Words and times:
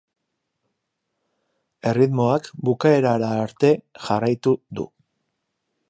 Erritmoak 1.91 2.49
bukaerara 2.71 3.31
arte 3.45 3.73
jarraitu 4.09 4.57
du. 4.81 4.93